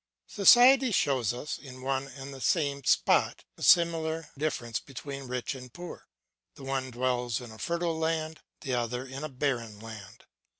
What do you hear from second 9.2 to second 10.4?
a barren land.